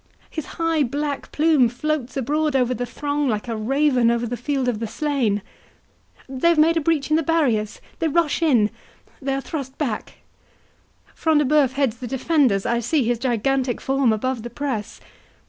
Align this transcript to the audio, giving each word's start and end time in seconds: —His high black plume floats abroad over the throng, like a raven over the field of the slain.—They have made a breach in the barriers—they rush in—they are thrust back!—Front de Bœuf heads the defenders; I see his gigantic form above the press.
—His 0.31 0.47
high 0.57 0.81
black 0.81 1.31
plume 1.31 1.69
floats 1.69 2.17
abroad 2.17 2.55
over 2.55 2.73
the 2.73 2.87
throng, 2.87 3.29
like 3.29 3.47
a 3.47 3.55
raven 3.55 4.09
over 4.09 4.25
the 4.25 4.35
field 4.35 4.67
of 4.67 4.79
the 4.79 4.87
slain.—They 4.87 6.47
have 6.49 6.57
made 6.57 6.75
a 6.75 6.81
breach 6.81 7.11
in 7.11 7.17
the 7.17 7.21
barriers—they 7.21 8.07
rush 8.07 8.41
in—they 8.41 9.35
are 9.35 9.41
thrust 9.41 9.77
back!—Front 9.77 11.37
de 11.37 11.45
Bœuf 11.55 11.73
heads 11.73 11.97
the 11.97 12.07
defenders; 12.07 12.65
I 12.65 12.79
see 12.79 13.03
his 13.03 13.19
gigantic 13.19 13.79
form 13.79 14.11
above 14.11 14.41
the 14.41 14.49
press. 14.49 15.01